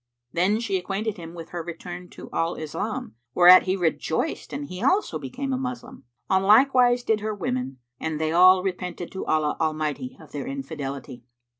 Then 0.33 0.59
she 0.59 0.77
acquainted 0.77 1.17
him 1.17 1.35
with 1.35 1.49
her 1.49 1.61
return 1.61 2.09
to 2.09 2.27
Al 2.33 2.55
Islam, 2.55 3.13
whereat 3.35 3.67
he 3.67 3.75
rejoiced 3.75 4.51
and 4.51 4.65
he 4.65 4.81
also 4.81 5.19
became 5.19 5.53
a 5.53 5.59
Moslem. 5.59 6.05
On 6.27 6.41
like 6.41 6.73
wise 6.73 7.03
did 7.03 7.19
her 7.19 7.35
women, 7.35 7.77
and 7.99 8.19
they 8.19 8.31
all 8.31 8.63
repented 8.63 9.11
to 9.11 9.27
Allah 9.27 9.57
Almighty 9.59 10.17
of 10.19 10.31
their 10.31 10.47
infidelity. 10.47 11.23